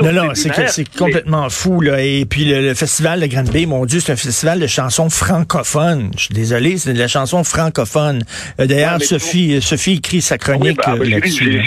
Non, 0.00 0.12
non, 0.12 0.34
c'est 0.34 0.50
mais- 0.56 0.84
complètement 0.98 1.48
fou. 1.50 1.80
Là. 1.80 2.00
Et 2.00 2.24
puis 2.24 2.44
le, 2.44 2.60
le 2.60 2.74
festival 2.74 3.20
de 3.20 3.26
Granby, 3.26 3.66
mon 3.66 3.84
Dieu, 3.84 4.00
c'est 4.00 4.12
un 4.12 4.16
festival 4.16 4.60
de 4.60 4.66
chansons 4.66 5.10
francophones. 5.10 6.10
Je 6.16 6.24
suis 6.24 6.34
désolé, 6.34 6.78
c'est 6.78 6.92
de 6.92 6.98
la 6.98 7.08
chanson 7.08 7.44
francophone. 7.44 8.22
Euh, 8.60 8.66
D'ailleurs, 8.66 8.98
Ouais, 8.98 9.04
Sophie, 9.04 9.60
Sophie 9.62 9.94
écrit 9.94 10.20
sa 10.20 10.38
chronique 10.38 10.78
là-dessus. 10.86 11.62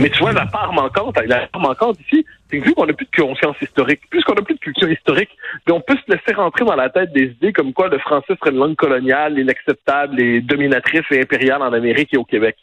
Mais 0.00 0.10
tu 0.10 0.18
vois, 0.18 0.32
la 0.32 0.46
part 0.46 0.72
manquante, 0.72 1.16
la 1.26 1.46
part 1.46 1.60
manquante 1.60 1.98
ici, 2.06 2.24
c'est 2.50 2.58
que 2.58 2.64
vu 2.64 2.74
qu'on 2.74 2.86
n'a 2.86 2.92
plus 2.92 3.06
de 3.06 3.22
conscience 3.22 3.54
historique, 3.62 4.00
puisqu'on 4.10 4.34
n'a 4.34 4.42
plus 4.42 4.54
de 4.54 4.58
culture 4.60 4.90
historique, 4.90 5.28
on 5.70 5.80
peut 5.80 5.94
se 5.96 6.12
laisser 6.12 6.34
rentrer 6.34 6.64
dans 6.64 6.74
la 6.74 6.90
tête 6.90 7.12
des 7.12 7.24
idées 7.40 7.52
comme 7.52 7.72
quoi 7.72 7.88
le 7.88 7.98
français 7.98 8.34
serait 8.40 8.50
une 8.50 8.56
langue 8.58 8.74
coloniale, 8.74 9.38
inacceptable 9.38 10.20
et 10.20 10.40
dominatrice 10.40 11.02
et 11.12 11.20
impériale 11.20 11.62
en 11.62 11.72
Amérique 11.72 12.12
et 12.12 12.16
au 12.16 12.24
Québec. 12.24 12.56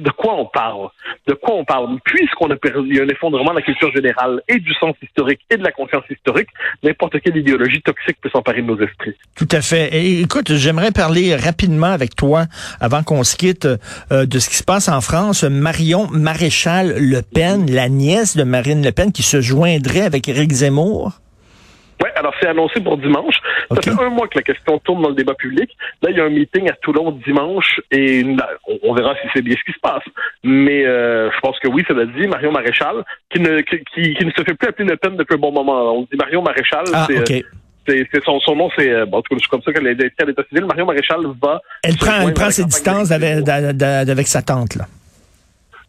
De 0.00 0.10
quoi 0.10 0.34
on 0.34 0.46
parle? 0.46 0.88
De 1.26 1.34
quoi 1.34 1.54
on 1.54 1.64
parle? 1.64 1.98
Puisqu'on 2.04 2.50
a 2.50 2.56
perdu 2.56 3.00
un 3.00 3.08
effondrement 3.08 3.50
de 3.50 3.56
la 3.56 3.62
culture 3.62 3.92
générale 3.92 4.42
et 4.48 4.58
du 4.58 4.72
sens 4.74 4.94
historique 5.02 5.40
et 5.50 5.56
de 5.56 5.62
la 5.62 5.70
conscience 5.70 6.04
historique, 6.10 6.48
n'importe 6.82 7.20
quelle 7.20 7.36
idéologie 7.36 7.80
toxique 7.82 8.16
peut 8.20 8.30
s'emparer 8.30 8.62
de 8.62 8.66
nos 8.66 8.80
esprits. 8.80 9.14
Tout 9.36 9.48
à 9.52 9.60
fait. 9.60 10.20
Écoute, 10.20 10.52
j'aimerais 10.54 10.90
parler 10.90 11.36
rapidement 11.36 11.92
avec 11.92 12.16
toi, 12.16 12.46
avant 12.80 13.02
qu'on 13.02 13.22
se 13.22 13.36
quitte, 13.36 13.68
euh, 14.10 14.26
de 14.26 14.38
ce 14.38 14.48
qui 14.48 14.56
se 14.56 14.64
passe 14.64 14.88
en 14.88 15.00
France. 15.00 15.44
Marion 15.44 16.08
Maréchal 16.10 16.94
Le 16.98 17.22
Pen, 17.22 17.70
la 17.70 17.88
nièce 17.88 18.36
de 18.36 18.42
Marine 18.42 18.84
Le 18.84 18.92
Pen, 18.92 19.12
qui 19.12 19.22
se 19.22 19.40
joindrait 19.40 20.02
avec 20.02 20.28
Éric 20.28 20.50
Zemmour. 20.50 21.20
Oui, 22.02 22.10
alors 22.16 22.34
c'est 22.40 22.48
annoncé 22.48 22.80
pour 22.80 22.98
dimanche. 22.98 23.36
Ça 23.70 23.80
fait 23.82 24.02
un 24.02 24.10
mois 24.10 24.26
que 24.28 24.36
la 24.38 24.42
question 24.42 24.78
tourne 24.80 25.02
dans 25.02 25.08
le 25.10 25.14
débat 25.14 25.34
public. 25.34 25.70
Là, 26.02 26.10
il 26.10 26.16
y 26.16 26.20
a 26.20 26.24
un 26.24 26.28
meeting 26.30 26.68
à 26.68 26.72
Toulon 26.82 27.12
dimanche 27.26 27.80
et 27.90 28.22
là, 28.22 28.48
on, 28.82 28.94
verra 28.94 29.14
si 29.22 29.28
c'est 29.32 29.42
bien 29.42 29.54
ce 29.58 29.64
qui 29.64 29.72
se 29.72 29.80
passe. 29.80 30.02
Mais 30.42 30.84
euh, 30.86 31.30
je 31.30 31.40
pense 31.40 31.58
que 31.60 31.68
oui, 31.68 31.84
ça 31.86 31.94
l'a 31.94 32.06
dit. 32.06 32.26
Marion 32.26 32.52
Maréchal, 32.52 33.04
qui 33.30 33.40
ne, 33.40 33.60
qui, 33.60 33.78
qui- 33.94 34.14
qui 34.14 34.24
ne 34.24 34.30
se 34.30 34.42
fait 34.42 34.54
plus 34.54 34.68
appeler 34.68 34.88
Le 34.88 34.96
Pen 34.96 35.16
depuis 35.16 35.34
un 35.34 35.38
bon 35.38 35.52
moment. 35.52 35.94
On 35.96 36.02
dit 36.02 36.16
Marion 36.18 36.42
Maréchal. 36.42 36.84
Ah, 36.92 37.06
c'est, 37.08 37.18
euh, 37.18 37.42
c'est, 37.86 38.08
c'est 38.12 38.24
son, 38.24 38.40
son 38.40 38.56
nom, 38.56 38.70
c'est 38.76 38.90
euh, 38.90 39.06
bon, 39.06 39.18
en 39.18 39.22
tout 39.22 39.36
cas, 39.36 39.46
comme 39.50 39.62
ça 39.62 39.72
qu'elle 39.72 39.86
est 39.86 40.22
à 40.22 40.24
l'état 40.24 40.42
civil. 40.48 40.64
Marion 40.66 40.86
Maréchal 40.86 41.20
va. 41.42 41.60
Elle 41.82 41.96
prend, 41.96 42.26
elle 42.26 42.34
prend 42.34 42.50
ses 42.50 42.64
distances 42.64 43.10
avec, 43.12 43.48
avec 43.48 44.26
sa 44.26 44.42
tante, 44.42 44.74
là. 44.76 44.86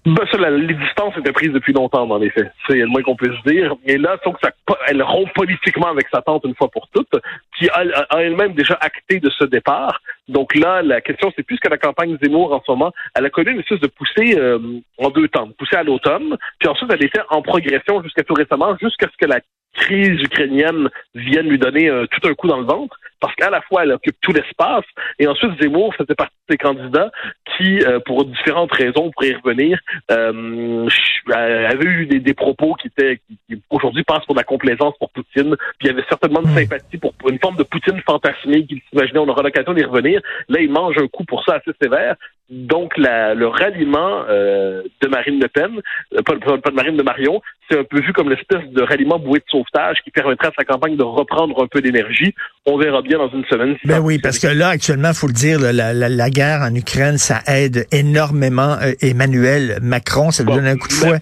Ben, 0.06 0.24
ça, 0.32 0.38
la- 0.38 0.52
les 0.52 0.76
distances 0.76 1.18
étaient 1.18 1.32
prises 1.32 1.52
depuis 1.52 1.74
longtemps, 1.74 2.18
les 2.20 2.30
faits. 2.30 2.52
C'est 2.68 2.76
le 2.76 2.86
moins 2.86 3.02
qu'on 3.02 3.16
puisse 3.16 3.42
dire. 3.44 3.74
Et 3.86 3.98
là, 3.98 4.18
donc, 4.24 4.38
ça, 4.44 4.52
elle 4.88 5.02
rompt 5.02 5.34
politiquement 5.34 5.88
avec 5.88 6.08
sa 6.14 6.22
tante 6.22 6.44
une 6.46 6.54
fois 6.54 6.70
pour 6.70 6.88
toutes, 6.90 7.10
qui 7.58 7.68
a, 7.70 7.84
a 8.12 8.22
elle-même 8.22 8.54
déjà 8.54 8.78
acté 8.82 9.20
de 9.20 9.32
ce 9.32 9.46
départ. 9.46 10.00
Donc 10.28 10.54
là, 10.56 10.84
la 10.84 11.02
question, 11.02 11.32
c'est 11.36 11.42
plus 11.42 11.60
que 11.60 11.70
la 11.70 11.80
campagne 11.80 12.18
Zemmour 12.22 12.54
en 12.54 12.62
ce 12.64 12.72
moment, 12.72 12.92
elle 13.16 13.26
a 13.26 13.30
connu 13.32 13.52
une 13.52 13.60
espèce 13.62 13.80
de 13.80 13.88
poussée 13.88 14.38
euh, 14.38 14.60
en 15.00 15.10
deux 15.10 15.28
temps. 15.28 15.50
Poussée 15.58 15.76
à 15.76 15.84
l'automne, 15.84 16.38
puis 16.60 16.70
ensuite 16.70 16.92
elle 16.94 17.04
était 17.04 17.22
en 17.30 17.42
progression 17.42 18.04
jusqu'à 18.04 18.24
tout 18.24 18.34
récemment, 18.36 18.76
jusqu'à 18.80 19.08
ce 19.08 19.18
que 19.18 19.30
la 19.30 19.40
crise 19.74 20.22
ukrainienne 20.22 20.90
vienne 21.16 21.50
lui 21.50 21.58
donner 21.60 21.90
euh, 21.90 22.06
tout 22.08 22.28
un 22.28 22.34
coup 22.34 22.48
dans 22.48 22.60
le 22.60 22.66
ventre, 22.66 22.98
parce 23.20 23.36
qu'à 23.36 23.50
la 23.50 23.62
fois, 23.62 23.84
elle 23.84 23.92
occupe 23.92 24.18
tout 24.22 24.34
l'espace, 24.34 24.86
et 25.20 25.28
ensuite 25.28 25.62
Zemmour 25.62 25.94
faisait 25.96 26.16
partie 26.16 26.34
des 26.50 26.58
candidats 26.58 27.12
qui, 27.58 27.82
euh, 27.84 28.00
pour 28.06 28.26
différentes 28.26 28.72
raisons, 28.74 29.12
pour 29.12 29.24
y 29.24 29.34
revenir, 29.34 29.80
euh, 30.12 30.88
euh, 31.30 31.70
avait 31.70 31.86
eu 31.86 32.06
des, 32.06 32.20
des 32.20 32.34
propos 32.34 32.76
qui 32.76 32.88
étaient, 32.88 33.20
qui, 33.28 33.38
qui 33.48 33.62
aujourd'hui 33.70 34.04
passent 34.04 34.26
pour 34.26 34.36
de 34.36 34.40
la 34.40 34.44
complaisance 34.44 34.94
pour 35.00 35.10
Poutine, 35.12 35.56
puis 35.80 35.82
il 35.82 35.88
y 35.88 35.90
avait 35.90 36.06
certainement 36.10 36.42
de 36.42 36.48
Mm. 36.56 36.60
sympathie 36.60 36.98
pour, 36.98 37.14
pour 37.14 37.30
une 37.30 37.40
forme 37.40 37.58
de 37.58 37.64
Poutine 37.64 38.02
fantasmée 38.06 38.66
qu'il 38.66 38.82
s'imaginait, 38.90 39.20
on 39.20 39.28
aura 39.28 39.42
l'occasion 39.44 39.74
d'y 39.74 39.84
revenir. 39.84 40.22
Là, 40.50 40.60
il 40.62 40.72
mange 40.72 40.98
un 40.98 41.08
coup 41.08 41.26
pour 41.26 41.44
ça 41.44 41.56
assez 41.56 41.72
sévère. 41.82 42.16
Donc, 42.52 42.96
la, 42.98 43.34
le 43.34 43.48
ralliement 43.48 44.24
euh, 44.30 44.84
de 45.02 45.08
Marine 45.08 45.40
Le 45.42 45.48
Pen, 45.48 45.82
euh, 46.14 46.22
pas, 46.22 46.34
pas- 46.62 46.70
de 46.70 46.76
Marine 46.76 46.96
de 46.96 47.02
Marion, 47.02 47.42
c'est 47.70 47.80
un 47.80 47.84
peu 47.84 48.00
vu 48.00 48.14
comme 48.14 48.30
l'espèce 48.30 48.62
de 48.72 48.84
ralliement 48.84 49.18
bouée 49.18 49.40
de 49.40 49.46
sauvetage 49.50 49.98
qui 50.04 50.12
permettra 50.12 50.50
à 50.50 50.52
sa 50.56 50.64
campagne 50.64 50.96
de 50.96 51.02
reprendre 51.04 51.64
un 51.64 51.66
peu 51.66 51.82
d'énergie. 51.82 52.36
On 52.68 52.78
verra 52.78 53.02
bien 53.02 53.18
dans 53.18 53.30
une 53.32 53.44
semaine. 53.46 53.76
si 53.82 53.88
Ben 53.88 54.00
oui, 54.00 54.20
parce 54.20 54.38
que 54.38 54.46
là, 54.46 54.70
actuellement, 54.70 55.12
faut 55.14 55.26
le 55.26 55.34
dire, 55.34 55.60
la, 55.60 55.74
la, 55.74 56.08
la 56.08 56.30
guerre 56.30 56.62
en 56.62 56.76
Ukraine, 56.76 57.18
ça 57.18 57.42
aide 57.48 57.88
énormément 57.92 58.78
euh, 58.80 58.92
Emmanuel 59.02 59.80
Macron. 59.82 60.30
Ça 60.30 60.44
lui 60.44 60.50
Bon, 60.50 60.58
donne 60.58 60.68
un 60.68 60.78
coup 60.78 60.88
de 60.88 60.94
fouet. 60.94 61.20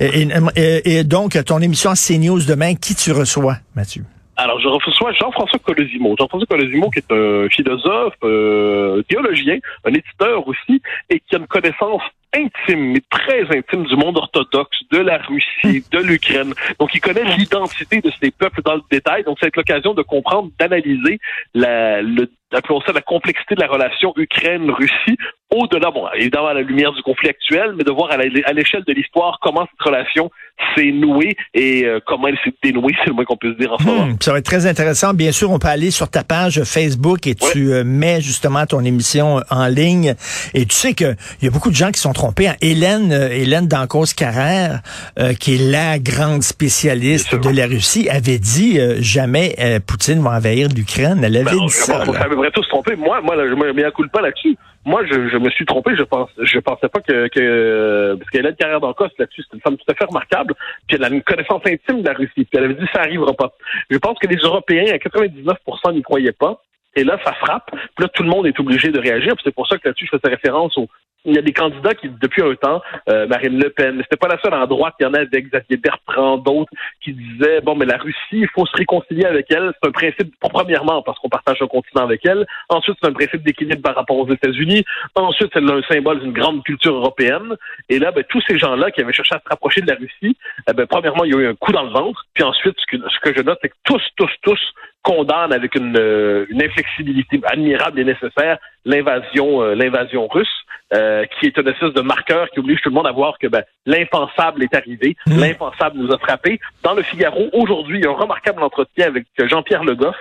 Et, 0.00 0.26
et- 0.56 0.96
et 0.98 1.04
donc, 1.04 1.38
ton 1.44 1.58
émission 1.60 1.92
CNews 1.92 2.44
demain, 2.46 2.74
qui 2.76 2.94
tu 2.94 3.12
reçois, 3.12 3.58
Mathieu? 3.76 4.04
Alors, 4.36 4.58
je 4.60 4.68
reçois 4.68 5.12
Jean-François 5.12 5.58
Colosimo. 5.58 6.14
Jean-François 6.18 6.46
Colosimo, 6.46 6.90
qui 6.90 7.00
est 7.00 7.12
un 7.12 7.48
philosophe, 7.48 8.14
euh, 8.24 9.02
théologien, 9.02 9.58
un 9.84 9.90
éditeur 9.90 10.46
aussi, 10.48 10.80
et 11.10 11.20
qui 11.20 11.34
a 11.34 11.38
une 11.38 11.46
connaissance 11.46 12.02
intime, 12.34 12.92
mais 12.92 13.02
très 13.10 13.42
intime 13.56 13.84
du 13.84 13.96
monde 13.96 14.16
orthodoxe, 14.16 14.78
de 14.90 14.98
la 14.98 15.18
Russie, 15.18 15.84
de 15.90 15.98
l'Ukraine. 15.98 16.54
Donc, 16.80 16.94
il 16.94 17.00
connaît 17.00 17.24
l'identité 17.36 18.00
de 18.00 18.10
ces 18.20 18.30
peuples 18.30 18.62
dans 18.62 18.76
le 18.76 18.82
détail. 18.90 19.22
Donc, 19.24 19.36
être 19.42 19.56
l'occasion 19.56 19.92
de 19.92 20.02
comprendre, 20.02 20.50
d'analyser 20.58 21.20
la, 21.52 22.00
le, 22.00 22.30
ça 22.50 22.92
la 22.92 23.00
complexité 23.02 23.54
de 23.54 23.60
la 23.60 23.68
relation 23.68 24.12
Ukraine-Russie 24.16 25.18
au-delà, 25.52 25.90
bon, 25.90 26.06
évidemment 26.16 26.48
à 26.48 26.54
la 26.54 26.62
lumière 26.62 26.92
du 26.92 27.02
conflit 27.02 27.28
actuel, 27.28 27.74
mais 27.76 27.84
de 27.84 27.90
voir 27.90 28.10
à 28.10 28.16
l'échelle 28.52 28.82
de 28.86 28.92
l'histoire 28.92 29.38
comment 29.40 29.66
cette 29.70 29.86
relation 29.86 30.30
s'est 30.76 30.92
nouée 30.92 31.36
et 31.54 31.84
euh, 31.84 31.98
comment 32.06 32.28
elle 32.28 32.38
s'est 32.44 32.54
dénouée, 32.62 32.92
c'est 33.02 33.08
le 33.08 33.14
moins 33.14 33.24
qu'on 33.24 33.36
puisse 33.36 33.56
dire 33.58 33.72
en 33.72 33.78
ce 33.78 33.84
moment. 33.84 34.06
Hmm, 34.06 34.16
ça 34.20 34.32
va 34.32 34.38
être 34.38 34.44
très 34.44 34.66
intéressant. 34.66 35.12
Bien 35.14 35.32
sûr, 35.32 35.50
on 35.50 35.58
peut 35.58 35.68
aller 35.68 35.90
sur 35.90 36.08
ta 36.08 36.24
page 36.24 36.62
Facebook 36.64 37.26
et 37.26 37.34
tu 37.34 37.72
euh, 37.72 37.84
mets 37.84 38.20
justement 38.20 38.64
ton 38.66 38.80
émission 38.84 39.38
euh, 39.38 39.42
en 39.50 39.66
ligne. 39.66 40.14
Et 40.54 40.64
tu 40.66 40.74
sais 40.74 40.94
que 40.94 41.14
il 41.40 41.44
y 41.44 41.48
a 41.48 41.50
beaucoup 41.50 41.70
de 41.70 41.74
gens 41.76 41.90
qui 41.90 42.00
sont 42.00 42.12
trompés. 42.12 42.48
hein. 42.48 42.56
Hélène, 42.60 43.12
euh, 43.12 43.28
Hélène 43.30 43.66
Dancos 43.68 44.14
Carrère, 44.16 44.80
euh, 45.18 45.34
qui 45.34 45.56
est 45.56 45.70
la 45.70 45.98
grande 45.98 46.42
spécialiste 46.42 47.34
de 47.34 47.50
la 47.50 47.66
Russie, 47.66 48.08
avait 48.08 48.38
dit 48.38 48.78
euh, 48.78 48.96
jamais 49.00 49.54
euh, 49.58 49.80
Poutine 49.84 50.22
va 50.22 50.30
envahir 50.36 50.68
l'Ukraine. 50.74 51.20
Elle 51.24 51.36
avait 51.36 51.44
Ben, 51.44 51.66
dit 51.66 51.68
ça. 51.70 51.98
pense 51.98 52.06
qu'on 52.06 52.12
là. 52.12 52.28
devrait 52.28 52.50
tous 52.52 52.62
se 52.62 52.68
tromper. 52.68 52.96
Moi, 52.96 53.20
moi, 53.22 53.36
là, 53.36 53.44
je 53.48 53.54
me 53.54 53.72
mets 53.72 53.84
un 53.84 53.90
coup 53.90 54.04
de 54.04 54.10
pas 54.10 54.20
là-dessus. 54.22 54.56
Moi, 54.84 55.04
je, 55.06 55.28
je 55.28 55.36
me 55.36 55.48
suis 55.50 55.64
trompé. 55.64 55.94
Je 55.96 56.02
pense, 56.02 56.30
je 56.38 56.58
pensais 56.58 56.88
pas 56.88 57.00
que, 57.00 57.28
que 57.28 58.16
parce 58.18 58.30
qu'elle 58.30 58.46
a 58.46 58.50
une 58.50 58.56
carrière 58.56 58.80
d'Ancos 58.80 59.08
là-dessus. 59.18 59.42
C'est 59.48 59.56
une 59.56 59.62
femme 59.62 59.76
tout 59.76 59.90
à 59.90 59.94
fait 59.94 60.04
remarquable. 60.04 60.54
Puis 60.86 60.96
elle 60.96 61.04
a 61.04 61.08
une 61.08 61.22
connaissance 61.22 61.62
intime 61.66 62.02
de 62.02 62.08
la 62.08 62.14
Russie. 62.14 62.44
Puis 62.44 62.48
elle 62.54 62.64
avait 62.64 62.74
dit 62.74 62.86
ça 62.92 63.00
arrivera 63.00 63.32
pas. 63.32 63.52
Je 63.90 63.98
pense 63.98 64.18
que 64.18 64.26
les 64.26 64.36
Européens, 64.36 64.92
à 64.92 64.96
99%, 64.96 65.94
n'y 65.94 66.02
croyaient 66.02 66.32
pas. 66.32 66.62
Et 66.94 67.04
là, 67.04 67.18
ça 67.24 67.32
frappe. 67.32 67.70
Puis 67.70 68.04
là, 68.04 68.08
tout 68.08 68.22
le 68.22 68.28
monde 68.28 68.46
est 68.46 68.58
obligé 68.58 68.88
de 68.88 68.98
réagir. 68.98 69.34
Puis 69.34 69.42
c'est 69.44 69.54
pour 69.54 69.66
ça 69.66 69.78
que 69.78 69.88
là-dessus, 69.88 70.08
je 70.10 70.16
faisais 70.16 70.34
référence 70.34 70.76
au. 70.76 70.88
Il 71.24 71.34
y 71.34 71.38
a 71.38 71.42
des 71.42 71.52
candidats 71.52 71.94
qui, 71.94 72.08
depuis 72.08 72.42
un 72.42 72.54
temps, 72.54 72.82
euh, 73.08 73.26
Marine 73.26 73.58
Le 73.58 73.70
Pen, 73.70 73.98
c'était 74.02 74.16
pas 74.16 74.28
la 74.28 74.40
seule 74.40 74.54
en 74.54 74.66
droite, 74.66 74.94
il 74.98 75.04
y 75.04 75.06
en 75.06 75.14
avait 75.14 75.42
Xavier 75.42 75.76
Bertrand, 75.76 76.38
d'autres, 76.38 76.70
qui 77.00 77.12
disaient, 77.12 77.60
bon, 77.60 77.76
mais 77.76 77.86
la 77.86 77.96
Russie, 77.96 78.16
il 78.32 78.48
faut 78.48 78.66
se 78.66 78.76
réconcilier 78.76 79.24
avec 79.24 79.50
elle. 79.50 79.72
C'est 79.80 79.88
un 79.88 79.92
principe, 79.92 80.34
premièrement, 80.40 81.02
parce 81.02 81.18
qu'on 81.20 81.28
partage 81.28 81.62
un 81.62 81.66
continent 81.66 82.04
avec 82.04 82.26
elle. 82.26 82.46
Ensuite, 82.68 82.96
c'est 83.00 83.08
un 83.08 83.12
principe 83.12 83.42
d'équilibre 83.42 83.82
par 83.82 83.94
rapport 83.94 84.18
aux 84.18 84.28
États-Unis. 84.32 84.84
Ensuite, 85.14 85.50
c'est 85.52 85.62
un 85.62 85.82
symbole 85.82 86.20
d'une 86.20 86.32
grande 86.32 86.64
culture 86.64 86.94
européenne. 86.94 87.56
Et 87.88 87.98
là, 87.98 88.10
ben, 88.10 88.24
tous 88.28 88.42
ces 88.48 88.58
gens-là 88.58 88.90
qui 88.90 89.00
avaient 89.00 89.12
cherché 89.12 89.34
à 89.34 89.38
se 89.38 89.48
rapprocher 89.48 89.80
de 89.80 89.88
la 89.88 89.96
Russie, 89.96 90.36
eh 90.68 90.72
ben, 90.72 90.86
premièrement, 90.86 91.24
il 91.24 91.32
y 91.32 91.36
a 91.36 91.40
eu 91.40 91.46
un 91.46 91.54
coup 91.54 91.72
dans 91.72 91.84
le 91.84 91.90
ventre. 91.90 92.26
Puis 92.34 92.42
ensuite, 92.42 92.76
ce 92.78 92.96
que, 92.96 93.02
ce 93.08 93.20
que 93.20 93.36
je 93.36 93.42
note, 93.42 93.58
c'est 93.62 93.68
que 93.68 93.76
tous, 93.84 94.02
tous, 94.16 94.30
tous 94.42 94.60
condamnent 95.02 95.52
avec 95.52 95.74
une, 95.74 95.96
euh, 95.98 96.46
une 96.48 96.62
inflexibilité 96.62 97.40
admirable 97.44 97.98
et 98.00 98.04
nécessaire 98.04 98.58
l'invasion, 98.84 99.62
euh, 99.62 99.74
l'invasion 99.74 100.26
russe. 100.28 100.61
Euh, 100.92 101.24
qui 101.38 101.46
est 101.46 101.56
une 101.56 101.68
espèce 101.68 101.92
de 101.94 102.00
marqueur 102.00 102.48
qui 102.50 102.60
oblige 102.60 102.80
tout 102.82 102.88
le 102.88 102.94
monde 102.94 103.06
à 103.06 103.12
voir 103.12 103.38
que 103.38 103.46
ben, 103.46 103.62
l'impensable 103.86 104.62
est 104.62 104.74
arrivé, 104.74 105.16
Mmh. 105.26 105.38
l'impensable 105.40 105.98
nous 105.98 106.12
a 106.12 106.18
frappé. 106.18 106.60
Dans 106.82 106.94
le 106.94 107.02
Figaro, 107.02 107.48
aujourd'hui, 107.52 107.98
il 107.98 108.04
y 108.04 108.06
a 108.06 108.10
un 108.10 108.14
remarquable 108.14 108.62
entretien 108.62 109.06
avec 109.06 109.24
Jean-Pierre 109.38 109.84
Le 109.84 109.94
Goff, 109.94 110.16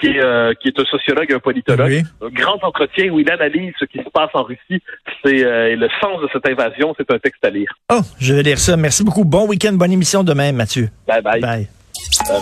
qui 0.00 0.08
est, 0.08 0.22
euh, 0.22 0.52
qui 0.60 0.68
est 0.68 0.80
un 0.80 0.84
sociologue, 0.84 1.32
un 1.32 1.38
politologue. 1.38 1.88
Oui. 1.88 2.02
Un 2.26 2.30
grand 2.30 2.62
entretien 2.62 3.10
où 3.10 3.20
il 3.20 3.30
analyse 3.30 3.74
ce 3.78 3.84
qui 3.84 3.98
se 3.98 4.10
passe 4.10 4.30
en 4.34 4.42
Russie. 4.44 4.82
C'est 5.24 5.44
euh, 5.44 5.70
et 5.72 5.76
le 5.76 5.88
sens 6.00 6.20
de 6.22 6.28
cette 6.32 6.46
invasion, 6.48 6.94
c'est 6.96 7.10
un 7.10 7.18
texte 7.18 7.44
à 7.44 7.50
lire. 7.50 7.72
Oh, 7.92 8.00
je 8.20 8.34
vais 8.34 8.42
lire 8.42 8.58
ça. 8.58 8.76
Merci 8.76 9.04
beaucoup. 9.04 9.24
Bon 9.24 9.46
week-end, 9.46 9.72
bonne 9.74 9.92
émission 9.92 10.24
demain, 10.24 10.52
Mathieu. 10.52 10.88
Bye 11.06 11.22
bye. 11.22 11.40
Bye. 11.40 11.68